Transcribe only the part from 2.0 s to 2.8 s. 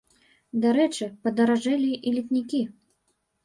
і летнікі.